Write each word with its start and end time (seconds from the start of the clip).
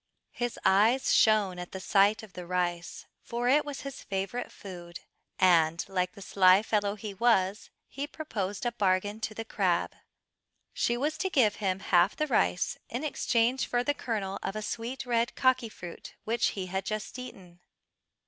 His 0.31 0.57
eyes 0.65 1.13
shone 1.13 1.59
at 1.59 1.73
the 1.73 1.79
sight 1.79 2.23
of 2.23 2.33
the 2.33 2.47
rice, 2.47 3.05
for 3.21 3.47
it 3.47 3.63
was 3.63 3.81
his 3.81 4.01
favourite 4.03 4.51
food, 4.51 5.01
and 5.37 5.87
like 5.87 6.13
the 6.13 6.23
sly 6.23 6.63
fellow 6.63 6.95
he 6.95 7.13
was, 7.13 7.69
he 7.87 8.07
proposed 8.07 8.65
a 8.65 8.71
bargain 8.71 9.19
to 9.19 9.35
the 9.35 9.45
crab. 9.45 9.93
She 10.73 10.97
was 10.97 11.19
to 11.19 11.29
give 11.29 11.57
him 11.57 11.81
half 11.81 12.15
the 12.15 12.25
rice 12.25 12.79
in 12.89 13.03
exchange 13.03 13.67
for 13.67 13.83
the 13.83 13.93
kernel 13.93 14.39
of 14.41 14.55
a 14.55 14.63
sweet 14.63 15.05
red 15.05 15.35
kaki 15.35 15.69
fruit 15.69 16.15
which 16.23 16.47
he 16.57 16.65
had 16.65 16.83
just 16.83 17.19
eaten. 17.19 17.59